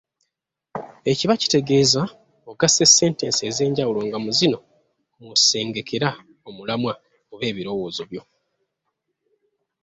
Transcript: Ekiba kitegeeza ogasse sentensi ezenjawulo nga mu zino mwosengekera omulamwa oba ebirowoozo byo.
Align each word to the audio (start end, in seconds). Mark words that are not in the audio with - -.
Ekiba 1.11 1.33
kitegeeza 1.41 2.01
ogasse 2.51 2.83
sentensi 2.87 3.41
ezenjawulo 3.49 3.99
nga 4.07 4.17
mu 4.23 4.31
zino 4.39 4.59
mwosengekera 5.19 6.09
omulamwa 6.47 6.93
oba 7.33 7.45
ebirowoozo 7.51 8.03
byo. 8.11 8.21